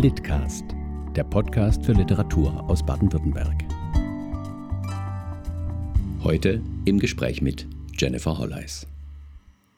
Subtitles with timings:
[0.00, 0.64] Litcast,
[1.16, 3.64] der Podcast für Literatur aus Baden-Württemberg.
[6.22, 7.66] Heute im Gespräch mit
[7.98, 8.86] Jennifer Holleis.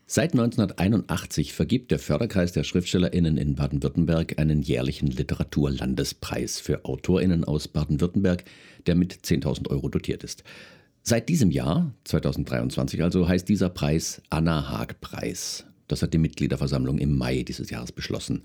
[0.05, 7.69] Seit 1981 vergibt der Förderkreis der SchriftstellerInnen in Baden-Württemberg einen jährlichen Literaturlandespreis für AutorInnen aus
[7.69, 8.45] Baden-Württemberg,
[8.87, 10.45] der mit 10.000 Euro dotiert ist.
[11.03, 15.65] Seit diesem Jahr, 2023 also, heißt dieser Preis Anna Haag Preis.
[15.89, 18.43] Das hat die Mitgliederversammlung im Mai dieses Jahres beschlossen.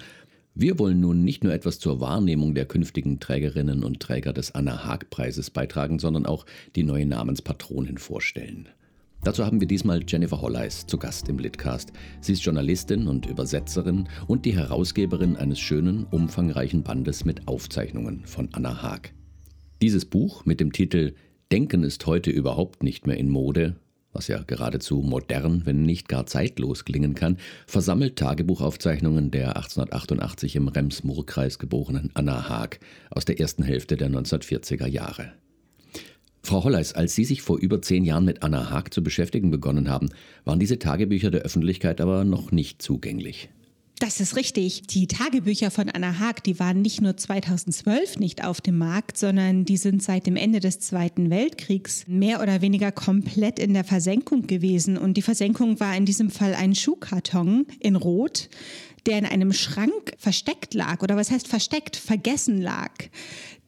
[0.57, 5.49] Wir wollen nun nicht nur etwas zur Wahrnehmung der künftigen Trägerinnen und Träger des Anna-Haag-Preises
[5.49, 6.45] beitragen, sondern auch
[6.77, 8.69] die neue Namenspatronin vorstellen.
[9.21, 11.91] Dazu haben wir diesmal Jennifer Holleis zu Gast im Litcast.
[12.21, 18.47] Sie ist Journalistin und Übersetzerin und die Herausgeberin eines schönen, umfangreichen Bandes mit Aufzeichnungen von
[18.53, 19.13] Anna Haag.
[19.81, 21.15] Dieses Buch mit dem Titel
[21.51, 23.75] Denken ist heute überhaupt nicht mehr in Mode
[24.15, 27.37] was ja geradezu modern, wenn nicht gar zeitlos klingen kann,
[27.67, 32.79] versammelt Tagebuchaufzeichnungen der 1888 im Rems-Murr-Kreis geborenen Anna Haag
[33.11, 35.33] aus der ersten Hälfte der 1940er Jahre.
[36.41, 39.89] Frau Holleis, als Sie sich vor über zehn Jahren mit Anna Haag zu beschäftigen begonnen
[39.89, 40.09] haben,
[40.45, 43.49] waren diese Tagebücher der Öffentlichkeit aber noch nicht zugänglich.
[43.99, 44.87] Das ist richtig.
[44.87, 49.63] Die Tagebücher von Anna Haag, die waren nicht nur 2012 nicht auf dem Markt, sondern
[49.63, 54.47] die sind seit dem Ende des Zweiten Weltkriegs mehr oder weniger komplett in der Versenkung
[54.47, 54.97] gewesen.
[54.97, 58.49] Und die Versenkung war in diesem Fall ein Schuhkarton in Rot,
[59.05, 61.01] der in einem Schrank versteckt lag.
[61.01, 61.95] Oder was heißt versteckt?
[61.95, 62.91] Vergessen lag.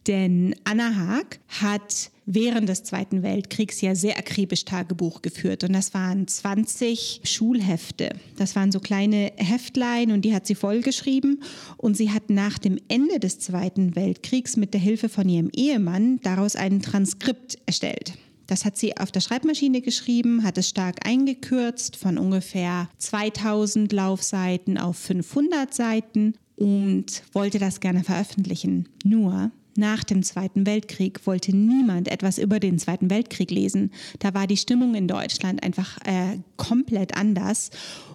[0.07, 5.63] Denn Anna Haag hat während des Zweiten Weltkriegs ja sehr akribisch Tagebuch geführt.
[5.63, 8.09] Und das waren 20 Schulhefte.
[8.35, 11.41] Das waren so kleine Heftlein und die hat sie vollgeschrieben.
[11.77, 16.19] Und sie hat nach dem Ende des Zweiten Weltkriegs mit der Hilfe von ihrem Ehemann
[16.21, 18.13] daraus ein Transkript erstellt.
[18.45, 24.77] Das hat sie auf der Schreibmaschine geschrieben, hat es stark eingekürzt von ungefähr 2000 Laufseiten
[24.77, 28.89] auf 500 Seiten und wollte das gerne veröffentlichen.
[29.03, 33.91] Nur nach dem Zweiten Weltkrieg wollte niemand etwas über den Zweiten Weltkrieg lesen.
[34.19, 37.69] Da war die Stimmung in Deutschland einfach äh, komplett anders.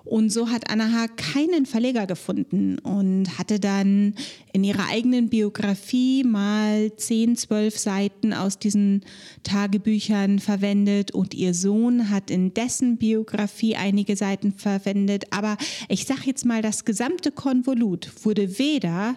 [0.05, 4.15] Und so hat Anna Haag keinen Verleger gefunden und hatte dann
[4.53, 9.05] in ihrer eigenen Biografie mal 10, 12 Seiten aus diesen
[9.44, 15.27] Tagebüchern verwendet und ihr Sohn hat in dessen Biografie einige Seiten verwendet.
[15.31, 15.56] Aber
[15.89, 19.17] ich sage jetzt mal, das gesamte Konvolut wurde weder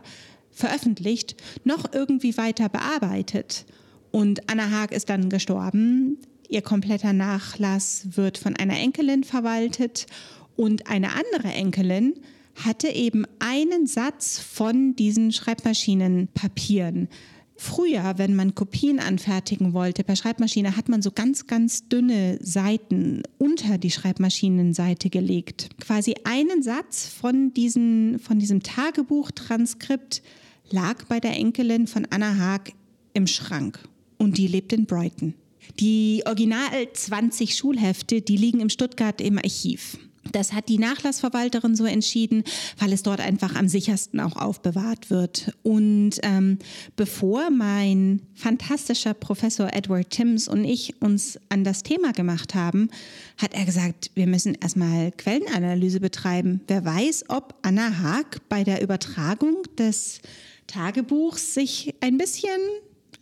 [0.56, 3.66] veröffentlicht, noch irgendwie weiter bearbeitet.
[4.12, 6.18] Und Anna Haag ist dann gestorben.
[6.48, 10.08] Ihr kompletter Nachlass wird von einer Enkelin verwaltet
[10.56, 12.14] und eine andere Enkelin
[12.56, 17.10] hatte eben einen Satz von diesen Schreibmaschinenpapieren.
[17.58, 23.24] Früher, wenn man Kopien anfertigen wollte per Schreibmaschine, hat man so ganz, ganz dünne Seiten
[23.38, 25.70] unter die Schreibmaschinenseite gelegt.
[25.80, 30.22] Quasi einen Satz von, diesen, von diesem Tagebuchtranskript
[30.70, 32.74] lag bei der Enkelin von Anna Haag
[33.14, 33.80] im Schrank
[34.18, 35.34] und die lebt in Brighton.
[35.80, 39.98] Die Original 20 Schulhefte, die liegen im Stuttgart im Archiv.
[40.32, 42.44] Das hat die Nachlassverwalterin so entschieden,
[42.80, 45.52] weil es dort einfach am sichersten auch aufbewahrt wird.
[45.62, 46.58] Und ähm,
[46.96, 52.90] bevor mein fantastischer Professor Edward Timms und ich uns an das Thema gemacht haben,
[53.38, 56.62] hat er gesagt, wir müssen erstmal Quellenanalyse betreiben.
[56.68, 60.22] Wer weiß, ob Anna Haag bei der Übertragung des
[60.68, 62.60] Tagebuchs sich ein bisschen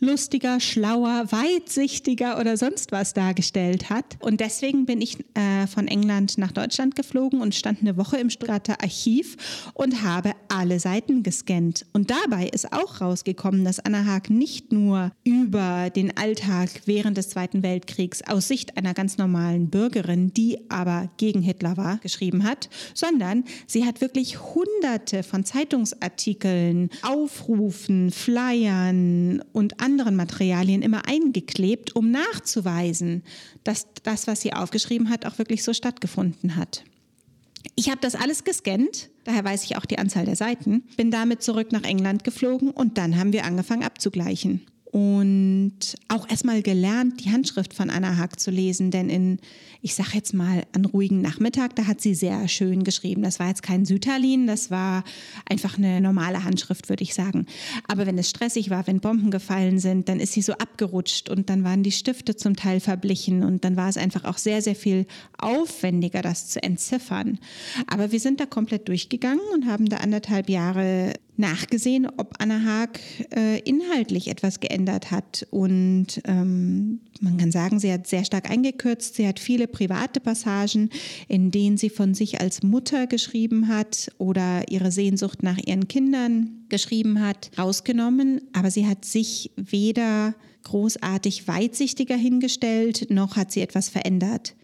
[0.04, 4.16] lustiger, schlauer, weitsichtiger oder sonst was dargestellt hat.
[4.20, 8.30] Und deswegen bin ich äh, von England nach Deutschland geflogen und stand eine Woche im
[8.30, 11.86] Stuttgarter Archiv und habe alle Seiten gescannt.
[11.92, 17.30] Und dabei ist auch rausgekommen, dass Anna Haag nicht nur über den Alltag während des
[17.30, 22.68] Zweiten Weltkriegs aus Sicht einer ganz normalen Bürgerin, die aber gegen Hitler war, geschrieben hat,
[22.92, 32.10] sondern sie hat wirklich hunderte von Zeitungsartikeln, Aufrufen, Flyern und anderen Materialien immer eingeklebt, um
[32.10, 33.22] nachzuweisen,
[33.62, 36.84] dass das, was sie aufgeschrieben hat, auch wirklich so stattgefunden hat.
[37.76, 41.42] Ich habe das alles gescannt, daher weiß ich auch die Anzahl der Seiten, bin damit
[41.42, 47.32] zurück nach England geflogen und dann haben wir angefangen abzugleichen und auch erstmal gelernt, die
[47.32, 49.40] Handschrift von Anna Haag zu lesen, denn in,
[49.82, 53.24] ich sage jetzt mal, an ruhigen Nachmittag, da hat sie sehr schön geschrieben.
[53.24, 55.02] Das war jetzt kein Süterlin, das war
[55.50, 57.46] einfach eine normale Handschrift, würde ich sagen.
[57.88, 61.50] Aber wenn es stressig war, wenn Bomben gefallen sind, dann ist sie so abgerutscht und
[61.50, 64.76] dann waren die Stifte zum Teil verblichen und dann war es einfach auch sehr, sehr
[64.76, 65.06] viel
[65.38, 67.40] aufwendiger, das zu entziffern.
[67.88, 73.00] Aber wir sind da komplett durchgegangen und haben da anderthalb Jahre nachgesehen, ob Anna Haag
[73.34, 75.46] äh, inhaltlich etwas geändert hat.
[75.50, 79.16] Und ähm, man kann sagen, sie hat sehr stark eingekürzt.
[79.16, 80.90] Sie hat viele private Passagen,
[81.28, 86.64] in denen sie von sich als Mutter geschrieben hat oder ihre Sehnsucht nach ihren Kindern
[86.68, 88.40] geschrieben hat, rausgenommen.
[88.52, 90.34] Aber sie hat sich weder
[90.64, 94.56] großartig weitsichtiger hingestellt, noch hat sie etwas verändert.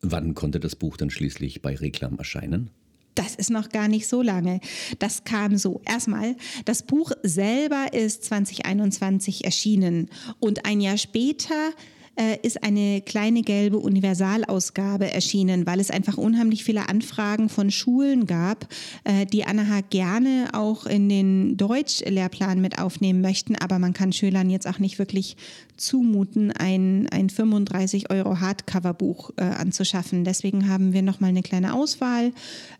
[0.00, 2.70] Wann konnte das Buch dann schließlich bei Reklam erscheinen?
[3.14, 4.60] Das ist noch gar nicht so lange.
[4.98, 5.80] Das kam so.
[5.84, 11.72] Erstmal, das Buch selber ist 2021 erschienen und ein Jahr später
[12.20, 18.26] äh, ist eine kleine gelbe Universalausgabe erschienen, weil es einfach unheimlich viele Anfragen von Schulen
[18.26, 18.68] gab,
[19.04, 23.56] äh, die Anna gerne auch in den Deutschlehrplan mit aufnehmen möchten.
[23.56, 25.36] Aber man kann Schülern jetzt auch nicht wirklich
[25.76, 30.24] zumuten, ein, ein 35 Euro Hardcover-Buch äh, anzuschaffen.
[30.24, 32.32] Deswegen haben wir nochmal eine kleine Auswahl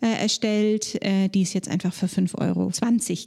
[0.02, 2.70] äh, erstellt, äh, die es jetzt einfach für 5,20 Euro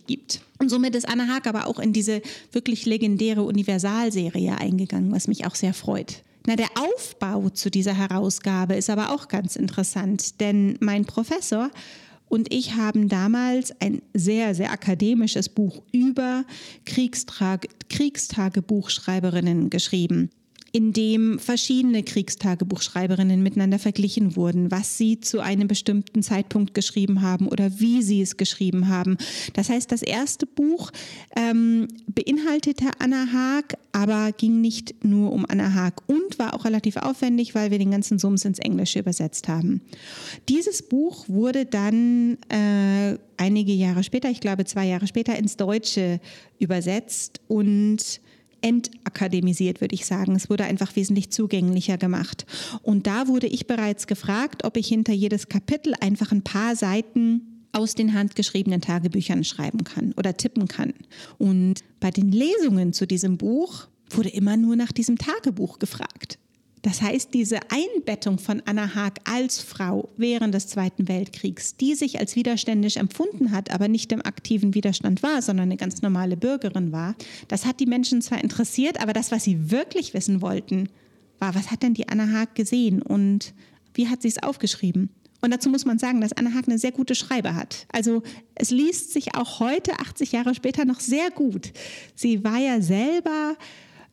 [0.05, 0.41] gibt.
[0.63, 2.21] Und somit ist Anna Haag aber auch in diese
[2.53, 6.23] wirklich legendäre Universalserie eingegangen, was mich auch sehr freut.
[6.47, 11.69] Na, der Aufbau zu dieser Herausgabe ist aber auch ganz interessant, denn mein Professor
[12.29, 16.45] und ich haben damals ein sehr, sehr akademisches Buch über
[16.85, 20.29] Kriegstagebuchschreiberinnen geschrieben
[20.75, 27.47] in dem verschiedene Kriegstagebuchschreiberinnen miteinander verglichen wurden, was sie zu einem bestimmten Zeitpunkt geschrieben haben
[27.47, 29.17] oder wie sie es geschrieben haben.
[29.53, 30.89] Das heißt, das erste Buch
[31.35, 36.97] ähm, beinhaltete Anna Haag, aber ging nicht nur um Anna Haag und war auch relativ
[36.97, 39.81] aufwendig, weil wir den ganzen Sums ins Englische übersetzt haben.
[40.49, 46.19] Dieses Buch wurde dann äh, einige Jahre später, ich glaube zwei Jahre später, ins Deutsche
[46.57, 48.21] übersetzt und
[48.63, 50.35] entakademisiert, würde ich sagen.
[50.35, 52.45] Es wurde einfach wesentlich zugänglicher gemacht.
[52.81, 57.67] Und da wurde ich bereits gefragt, ob ich hinter jedes Kapitel einfach ein paar Seiten
[57.73, 60.93] aus den handgeschriebenen Tagebüchern schreiben kann oder tippen kann.
[61.37, 66.37] Und bei den Lesungen zu diesem Buch wurde immer nur nach diesem Tagebuch gefragt.
[66.83, 72.19] Das heißt, diese Einbettung von Anna Haag als Frau während des Zweiten Weltkriegs, die sich
[72.19, 76.91] als widerständisch empfunden hat, aber nicht im aktiven Widerstand war, sondern eine ganz normale Bürgerin
[76.91, 77.15] war,
[77.47, 80.89] das hat die Menschen zwar interessiert, aber das, was sie wirklich wissen wollten,
[81.39, 83.53] war, was hat denn die Anna Haag gesehen und
[83.93, 85.09] wie hat sie es aufgeschrieben?
[85.39, 87.85] Und dazu muss man sagen, dass Anna Haag eine sehr gute Schreibe hat.
[87.93, 88.23] Also
[88.55, 91.71] es liest sich auch heute, 80 Jahre später, noch sehr gut.
[92.13, 93.55] Sie war ja selber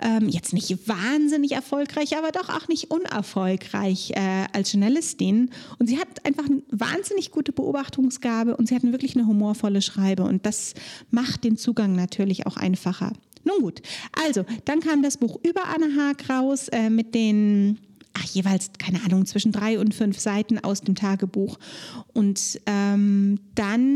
[0.00, 5.50] ähm, jetzt nicht wahnsinnig erfolgreich, aber doch auch nicht unerfolgreich äh, als Journalistin.
[5.79, 10.25] Und sie hat einfach eine wahnsinnig gute Beobachtungsgabe und sie hat wirklich eine humorvolle Schreibe.
[10.25, 10.75] Und das
[11.11, 13.12] macht den Zugang natürlich auch einfacher.
[13.44, 13.82] Nun gut,
[14.25, 17.79] also dann kam das Buch über Anne Haag raus äh, mit den
[18.12, 21.58] ach, jeweils, keine Ahnung, zwischen drei und fünf Seiten aus dem Tagebuch.
[22.12, 23.89] Und ähm, dann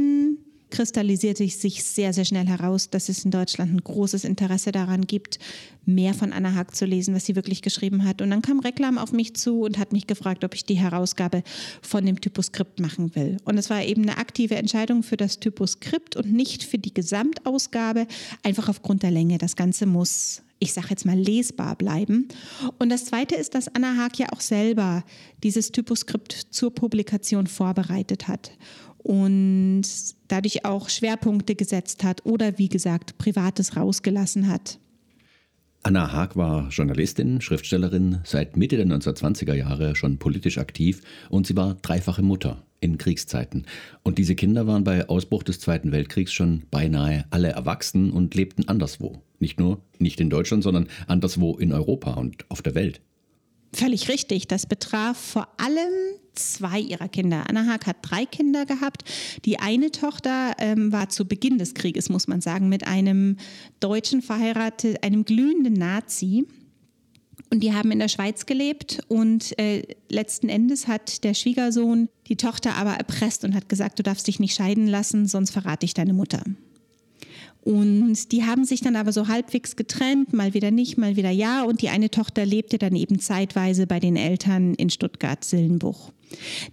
[0.75, 5.39] kristallisierte sich sehr, sehr schnell heraus, dass es in Deutschland ein großes Interesse daran gibt,
[5.87, 8.21] mehr von Anna Haag zu lesen, was sie wirklich geschrieben hat.
[8.21, 11.45] Und dann kam Reklam auf mich zu und hat mich gefragt, ob ich die Herausgabe
[11.81, 13.37] von dem Typoskript machen will.
[13.45, 18.09] Und es war eben eine aktive Entscheidung für das Typoskript und nicht für die Gesamtausgabe,
[18.43, 19.39] einfach aufgrund der Länge.
[19.39, 22.27] Das Ganze muss ich sage jetzt mal, lesbar bleiben.
[22.79, 25.05] Und das Zweite ist, dass Anna Haag ja auch selber
[25.43, 28.53] dieses Typoskript zur Publikation vorbereitet hat
[29.05, 29.85] und
[30.29, 34.79] dadurch auch Schwerpunkte gesetzt hat oder wie gesagt Privates rausgelassen hat.
[35.83, 41.55] Anna Haag war Journalistin, Schriftstellerin, seit Mitte der 1920er Jahre schon politisch aktiv und sie
[41.55, 43.67] war dreifache Mutter in Kriegszeiten.
[44.03, 48.67] Und diese Kinder waren bei Ausbruch des Zweiten Weltkriegs schon beinahe alle erwachsen und lebten
[48.67, 49.21] anderswo.
[49.39, 53.03] Nicht nur nicht in Deutschland, sondern anderswo in Europa und auf der Welt.
[53.75, 54.49] Völlig richtig.
[54.49, 55.93] Das betraf vor allem
[56.35, 57.45] zwei ihrer Kinder.
[57.49, 59.05] Anna Haag hat drei Kinder gehabt.
[59.45, 63.37] Die eine Tochter ähm, war zu Beginn des Krieges, muss man sagen, mit einem
[63.81, 66.47] Deutschen verheiratet, einem glühenden Nazi.
[67.51, 72.37] Und die haben in der Schweiz gelebt und äh, letzten Endes hat der Schwiegersohn die
[72.37, 75.95] Tochter aber erpresst und hat gesagt, du darfst dich nicht scheiden lassen, sonst verrate ich
[75.95, 76.43] deine Mutter.
[77.65, 81.63] Und die haben sich dann aber so halbwegs getrennt, mal wieder nicht, mal wieder ja.
[81.65, 86.13] Und die eine Tochter lebte dann eben zeitweise bei den Eltern in Stuttgart-Sillenbuch.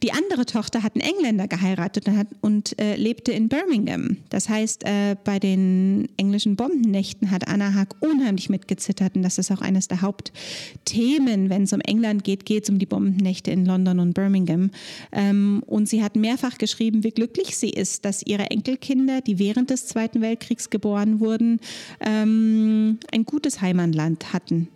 [0.03, 4.18] Die andere Tochter hat einen Engländer geheiratet und, hat, und äh, lebte in Birmingham.
[4.30, 9.51] Das heißt, äh, bei den englischen Bombennächten hat Anna Haag unheimlich mitgezittert und das ist
[9.51, 13.65] auch eines der Hauptthemen, wenn es um England geht, geht es um die Bombennächte in
[13.65, 14.72] London und Birmingham.
[15.12, 19.70] Ähm, und sie hat mehrfach geschrieben, wie glücklich sie ist, dass ihre Enkelkinder, die während
[19.70, 21.60] des Zweiten Weltkriegs geboren wurden,
[22.00, 24.68] ähm, ein gutes Heimatland hatten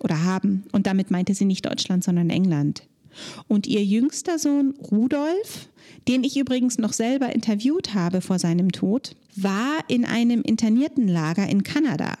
[0.00, 0.64] oder haben.
[0.72, 2.82] Und damit meinte sie nicht Deutschland, sondern England.
[3.48, 5.68] Und ihr jüngster Sohn Rudolf,
[6.08, 11.62] den ich übrigens noch selber interviewt habe vor seinem Tod, war in einem Interniertenlager in
[11.62, 12.16] Kanada.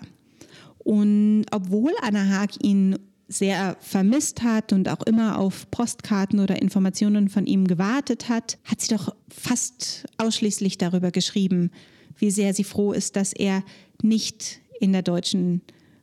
[0.78, 2.98] Und obwohl Anna Haag ihn
[3.28, 8.80] sehr vermisst hat und auch immer auf Postkarten oder Informationen von ihm gewartet hat, hat
[8.80, 11.70] sie doch fast ausschließlich darüber geschrieben,
[12.18, 13.64] wie sehr sie froh ist, dass er
[14.02, 15.62] nicht in der deutschen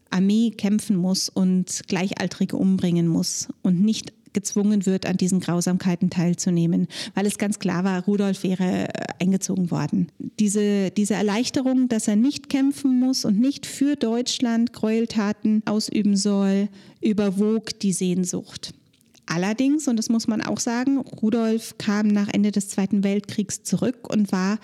[0.10, 6.88] Armee kämpfen muss und Gleichaltrige umbringen muss und nicht gezwungen wird, an diesen Grausamkeiten teilzunehmen,
[7.16, 8.88] weil es ganz klar war, Rudolf wäre äh,
[9.20, 10.12] eingezogen worden.
[10.40, 16.70] Diese, diese Erleichterung, dass er nicht kämpfen muss und nicht für Deutschland Gräueltaten ausüben soll,
[17.02, 18.74] überwog die Sehnsucht.
[19.26, 24.10] Allerdings, und das muss man auch sagen, Rudolf kam nach Ende des Zweiten Weltkriegs zurück
[24.10, 24.60] und war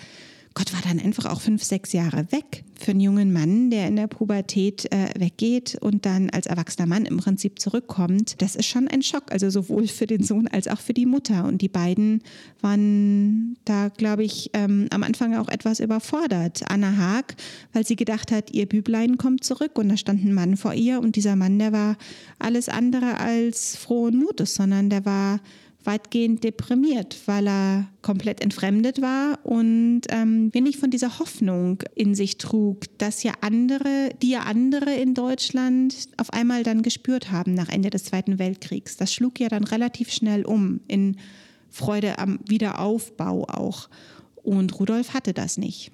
[0.57, 2.63] Gott war dann einfach auch fünf, sechs Jahre weg.
[2.73, 7.05] Für einen jungen Mann, der in der Pubertät äh, weggeht und dann als erwachsener Mann
[7.05, 9.25] im Prinzip zurückkommt, das ist schon ein Schock.
[9.31, 11.45] Also sowohl für den Sohn als auch für die Mutter.
[11.45, 12.23] Und die beiden
[12.59, 16.63] waren da, glaube ich, ähm, am Anfang auch etwas überfordert.
[16.67, 17.35] Anna Haag,
[17.73, 21.01] weil sie gedacht hat, ihr Büblein kommt zurück und da stand ein Mann vor ihr
[21.01, 21.97] und dieser Mann, der war
[22.39, 25.39] alles andere als frohen Mutes, sondern der war
[25.87, 32.37] weitgehend deprimiert, weil er komplett entfremdet war und ähm, wenig von dieser Hoffnung in sich
[32.37, 37.69] trug, dass ja andere, die ja andere in Deutschland auf einmal dann gespürt haben nach
[37.69, 38.97] Ende des Zweiten Weltkriegs.
[38.97, 41.17] Das schlug ja dann relativ schnell um in
[41.69, 43.89] Freude am Wiederaufbau auch.
[44.35, 45.91] Und Rudolf hatte das nicht.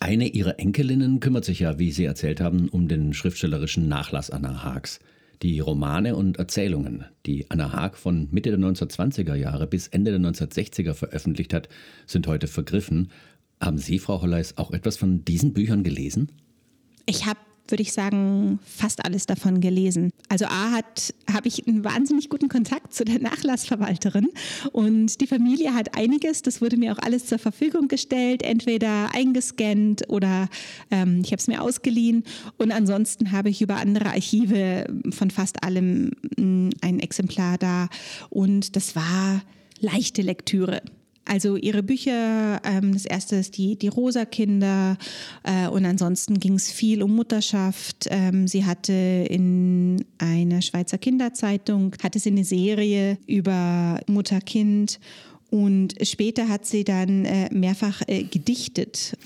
[0.00, 4.62] Eine ihrer Enkelinnen kümmert sich ja, wie Sie erzählt haben, um den schriftstellerischen Nachlass Anna
[4.62, 5.00] Haags.
[5.42, 10.20] Die Romane und Erzählungen, die Anna Haag von Mitte der 1920er Jahre bis Ende der
[10.20, 11.68] 1960er veröffentlicht hat,
[12.06, 13.10] sind heute vergriffen.
[13.60, 16.32] Haben Sie, Frau Holleis, auch etwas von diesen Büchern gelesen?
[17.06, 17.38] Ich habe
[17.70, 20.10] würde ich sagen, fast alles davon gelesen.
[20.28, 24.28] Also A hat habe ich einen wahnsinnig guten Kontakt zu der Nachlassverwalterin
[24.72, 30.08] und die Familie hat einiges, das wurde mir auch alles zur Verfügung gestellt, entweder eingescannt
[30.08, 30.48] oder
[30.90, 32.24] ähm, ich habe es mir ausgeliehen
[32.56, 37.88] und ansonsten habe ich über andere Archive von fast allem mm, ein Exemplar da
[38.30, 39.42] und das war
[39.80, 40.82] leichte Lektüre.
[41.28, 44.96] Also ihre Bücher, ähm, das erste ist die, die Rosa-Kinder
[45.44, 48.08] äh, und ansonsten ging es viel um Mutterschaft.
[48.10, 55.00] Ähm, sie hatte in einer Schweizer Kinderzeitung, hatte sie eine Serie über Mutter-Kind
[55.50, 59.16] und später hat sie dann äh, mehrfach äh, gedichtet.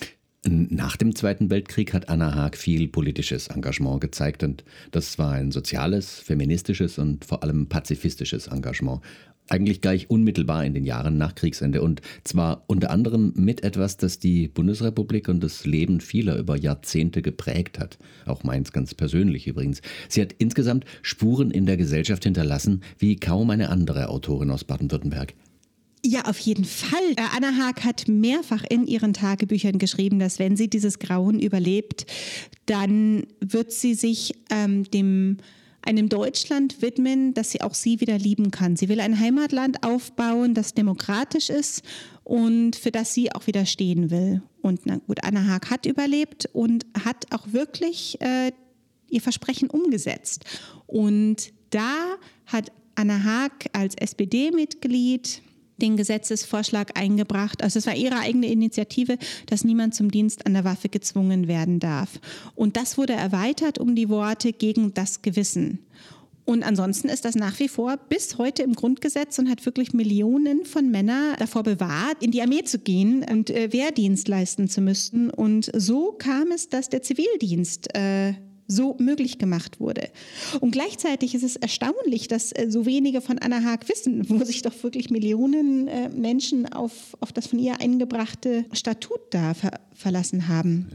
[0.45, 5.53] Nach dem Zweiten Weltkrieg hat Anna Haag viel politisches Engagement gezeigt und das war ein
[5.53, 9.03] soziales, feministisches und vor allem pazifistisches Engagement
[9.49, 14.19] eigentlich gleich unmittelbar in den Jahren nach Kriegsende und zwar unter anderem mit etwas, das
[14.19, 17.99] die Bundesrepublik und das Leben vieler über Jahrzehnte geprägt hat.
[18.27, 19.83] Auch meins ganz persönlich übrigens.
[20.09, 25.35] Sie hat insgesamt Spuren in der Gesellschaft hinterlassen, wie kaum eine andere Autorin aus Baden-Württemberg.
[26.05, 27.13] Ja, auf jeden Fall.
[27.17, 32.07] Äh, Anna Haag hat mehrfach in ihren Tagebüchern geschrieben, dass wenn sie dieses Grauen überlebt,
[32.67, 35.37] dann wird sie sich ähm, dem
[35.83, 38.77] einem Deutschland widmen, das sie auch sie wieder lieben kann.
[38.77, 41.83] Sie will ein Heimatland aufbauen, das demokratisch ist
[42.25, 44.43] und für das sie auch wieder stehen will.
[44.61, 48.53] Und na gut, Anna Haag hat überlebt und hat auch wirklich äh,
[49.09, 50.45] ihr Versprechen umgesetzt.
[50.87, 55.43] Und da hat Anna Haag als SPD-Mitglied
[55.79, 57.63] den Gesetzesvorschlag eingebracht.
[57.63, 61.81] Also es war ihre eigene Initiative, dass niemand zum Dienst an der Waffe gezwungen werden
[61.81, 62.21] darf.
[62.55, 65.81] Und das wurde erweitert um die Worte gegen das Gewissen.
[66.45, 70.65] Und ansonsten ist das nach wie vor bis heute im Grundgesetz und hat wirklich Millionen
[70.65, 75.31] von Männern davor bewahrt, in die Armee zu gehen und äh, Wehrdienst leisten zu müssen.
[75.31, 78.35] Und so kam es, dass der Zivildienst äh,
[78.75, 80.09] so möglich gemacht wurde.
[80.61, 84.63] Und gleichzeitig ist es erstaunlich, dass äh, so wenige von Anna Haag wissen, wo sich
[84.63, 90.49] doch wirklich Millionen äh, Menschen auf, auf das von ihr eingebrachte Statut da ver verlassen
[90.49, 90.89] haben.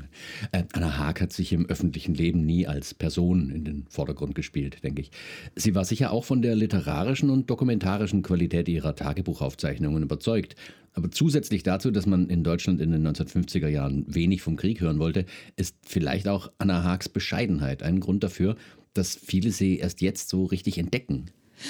[0.52, 4.84] Äh, Anna Haag hat sich im öffentlichen Leben nie als Person in den Vordergrund gespielt,
[4.84, 5.12] denke ich.
[5.56, 10.56] Sie war sicher auch von der literarischen und dokumentarischen Qualität ihrer Tagebuchaufzeichnungen überzeugt.
[10.98, 14.98] Aber zusätzlich dazu, dass man in Deutschland in den 1950er Jahren wenig vom Krieg hören
[14.98, 18.56] wollte, ist vielleicht auch Anna Haags Bescheidenheit ein Grund dafür,
[18.96, 21.28] dass viele sie erst jetzt so richtig entdecken.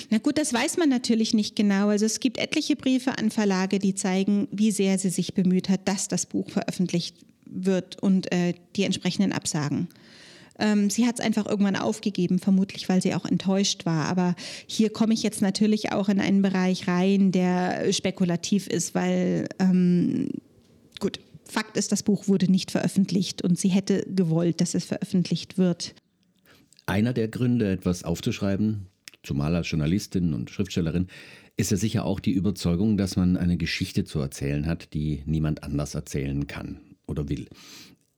[0.10, 1.90] Na gut, das weiß man natürlich nicht genau.
[1.90, 5.90] Also es gibt etliche Briefe an Verlage, die zeigen, wie sehr sie sich bemüht hat,
[5.90, 9.90] dass das Buch veröffentlicht wird und äh, die entsprechenden Absagen.
[10.60, 14.06] Ähm, sie hat es einfach irgendwann aufgegeben, vermutlich weil sie auch enttäuscht war.
[14.06, 14.36] Aber
[14.68, 20.30] hier komme ich jetzt natürlich auch in einen Bereich rein, der spekulativ ist, weil ähm,
[21.00, 25.58] gut, Fakt ist, das Buch wurde nicht veröffentlicht und sie hätte gewollt, dass es veröffentlicht
[25.58, 25.96] wird.
[26.86, 28.88] Einer der Gründe, etwas aufzuschreiben,
[29.24, 31.08] zumal als Journalistin und Schriftstellerin,
[31.58, 35.64] ist ja sicher auch die Überzeugung, dass man eine Geschichte zu erzählen hat, die niemand
[35.64, 37.48] anders erzählen kann oder will.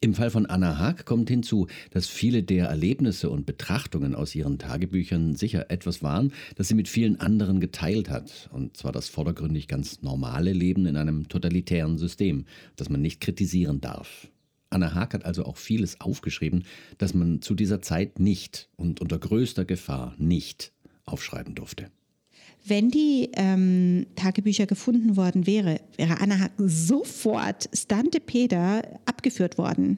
[0.02, 4.58] Im Fall von Anna Haag kommt hinzu, dass viele der Erlebnisse und Betrachtungen aus ihren
[4.58, 8.50] Tagebüchern sicher etwas waren, das sie mit vielen anderen geteilt hat.
[8.54, 12.46] Und zwar das vordergründig ganz normale Leben in einem totalitären System,
[12.78, 14.30] das man nicht kritisieren darf.
[14.70, 16.64] Anna Haag hat also auch vieles aufgeschrieben,
[16.98, 20.72] das man zu dieser Zeit nicht und unter größter Gefahr nicht
[21.04, 21.92] aufschreiben durfte.
[22.66, 29.98] Wenn die ähm, Tagebücher gefunden worden wäre, wäre Anna sofort Stante Peder abgeführt worden.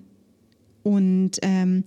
[0.84, 1.84] Und ähm,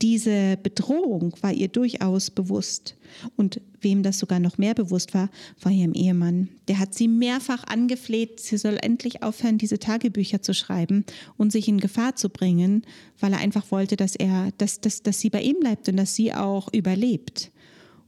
[0.00, 2.96] diese Bedrohung war ihr durchaus bewusst.
[3.36, 5.28] Und wem das sogar noch mehr bewusst war,
[5.60, 6.48] war ihrem Ehemann.
[6.68, 11.04] Der hat sie mehrfach angefleht, sie soll endlich aufhören, diese Tagebücher zu schreiben
[11.36, 12.82] und sich in Gefahr zu bringen,
[13.18, 16.14] weil er einfach wollte, dass er, dass, dass, dass sie bei ihm bleibt und dass
[16.14, 17.50] sie auch überlebt.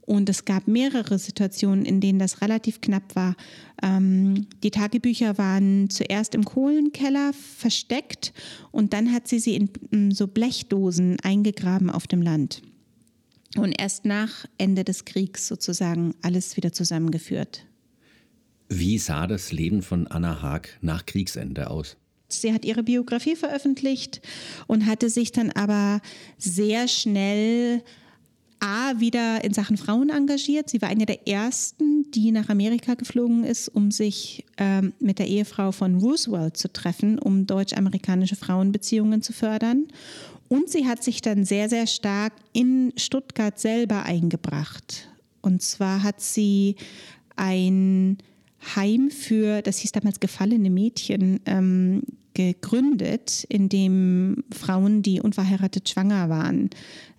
[0.01, 3.35] Und es gab mehrere Situationen, in denen das relativ knapp war.
[3.83, 8.33] Ähm, die Tagebücher waren zuerst im Kohlenkeller versteckt
[8.71, 12.61] und dann hat sie sie in, in so Blechdosen eingegraben auf dem Land.
[13.57, 17.65] Und erst nach Ende des Kriegs sozusagen alles wieder zusammengeführt.
[18.69, 21.97] Wie sah das Leben von Anna Haag nach Kriegsende aus?
[22.29, 24.21] Sie hat ihre Biografie veröffentlicht
[24.67, 25.99] und hatte sich dann aber
[26.37, 27.83] sehr schnell
[28.61, 30.69] A, wieder in Sachen Frauen engagiert.
[30.69, 35.27] Sie war eine der ersten, die nach Amerika geflogen ist, um sich ähm, mit der
[35.27, 39.87] Ehefrau von Roosevelt zu treffen, um deutsch-amerikanische Frauenbeziehungen zu fördern.
[40.47, 45.07] Und sie hat sich dann sehr, sehr stark in Stuttgart selber eingebracht.
[45.41, 46.75] Und zwar hat sie
[47.35, 48.19] ein
[48.75, 52.03] Heim für, das hieß damals gefallene Mädchen, ähm,
[52.33, 56.69] gegründet, in dem Frauen, die unverheiratet schwanger waren,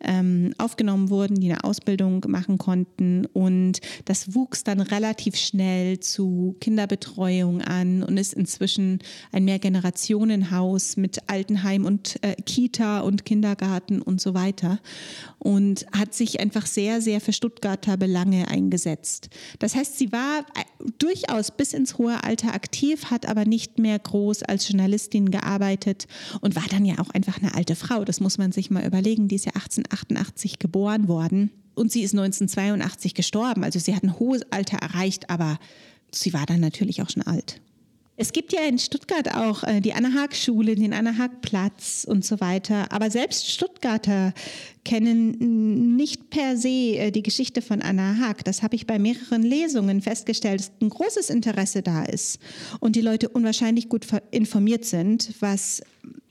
[0.04, 3.26] ähm, aufgenommen wurden, die eine Ausbildung machen konnten.
[3.26, 8.98] Und das wuchs dann relativ schnell zu Kinderbetreuung an und ist inzwischen
[9.32, 14.80] ein Mehrgenerationenhaus mit Altenheim und äh, Kita und Kindergarten und so weiter.
[15.38, 19.28] Und hat sich einfach sehr, sehr für Stuttgarter Belange eingesetzt.
[19.58, 23.98] Das heißt, sie war äh, durchaus bis ins hohe Alter aktiv, hat aber nicht mehr
[23.98, 26.06] groß als Journalistin gearbeitet
[26.40, 28.04] und war dann ja auch einfach eine alte Frau.
[28.04, 29.28] Das muss man sich mal überlegen.
[29.28, 33.64] Die ist ja 18, 1988 geboren worden und sie ist 1982 gestorben.
[33.64, 35.58] Also sie hat ein hohes Alter erreicht, aber
[36.12, 37.60] sie war dann natürlich auch schon alt.
[38.16, 42.92] Es gibt ja in Stuttgart auch äh, die Anna-Haag-Schule, den Anna-Haag-Platz und so weiter.
[42.92, 44.34] Aber selbst Stuttgarter
[44.84, 48.44] kennen nicht per se äh, die Geschichte von Anna Haag.
[48.44, 52.38] Das habe ich bei mehreren Lesungen festgestellt, dass ein großes Interesse da ist
[52.80, 55.80] und die Leute unwahrscheinlich gut informiert sind, was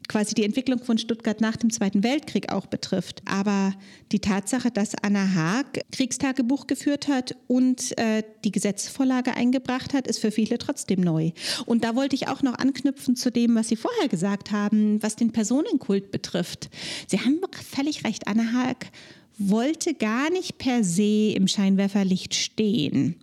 [0.07, 3.21] quasi die Entwicklung von Stuttgart nach dem Zweiten Weltkrieg auch betrifft.
[3.25, 3.73] Aber
[4.11, 10.19] die Tatsache, dass Anna Haag Kriegstagebuch geführt hat und äh, die Gesetzvorlage eingebracht hat, ist
[10.19, 11.31] für viele trotzdem neu.
[11.65, 15.15] Und da wollte ich auch noch anknüpfen zu dem, was Sie vorher gesagt haben, was
[15.15, 16.69] den Personenkult betrifft.
[17.07, 18.91] Sie haben völlig recht, Anna Haag
[19.37, 23.15] wollte gar nicht per se im Scheinwerferlicht stehen.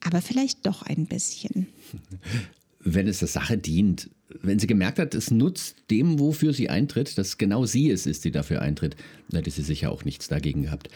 [0.00, 1.66] Aber vielleicht doch ein bisschen.
[2.80, 4.08] Wenn es der Sache dient,
[4.42, 8.24] wenn sie gemerkt hat, es nutzt dem, wofür sie eintritt, dass genau sie es ist,
[8.24, 8.96] die dafür eintritt,
[9.28, 10.88] dann hätte sie sicher auch nichts dagegen gehabt.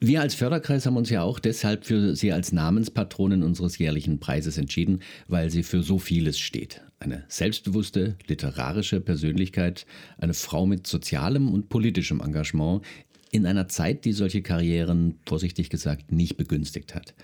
[0.00, 4.58] Wir als Förderkreis haben uns ja auch deshalb für sie als Namenspatronin unseres jährlichen Preises
[4.58, 6.82] entschieden, weil sie für so vieles steht.
[6.98, 9.86] Eine selbstbewusste, literarische Persönlichkeit,
[10.18, 12.82] eine Frau mit sozialem und politischem Engagement
[13.30, 17.14] in einer Zeit, die solche Karrieren, vorsichtig gesagt, nicht begünstigt hat.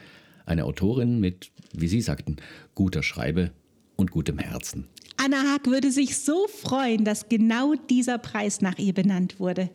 [0.46, 2.36] Eine Autorin mit, wie Sie sagten,
[2.74, 3.50] guter Schreibe
[3.96, 4.86] und gutem Herzen.
[5.22, 9.68] Anna Haag würde sich so freuen, dass genau dieser Preis nach ihr benannt wurde.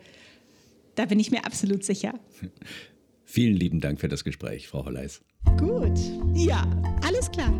[0.95, 2.15] Da bin ich mir absolut sicher.
[3.25, 5.21] Vielen lieben Dank für das Gespräch, Frau Holleis.
[5.57, 5.99] Gut,
[6.33, 6.65] ja,
[7.05, 7.53] alles klar.